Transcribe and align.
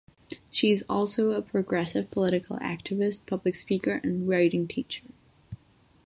She 0.49 0.71
is 0.71 0.83
also 0.89 1.29
a 1.29 1.43
progressive 1.43 2.09
political 2.09 2.57
activist, 2.57 3.27
public 3.27 3.53
speaker, 3.53 4.01
and 4.03 4.27
writing 4.27 4.67
teacher. 4.67 5.05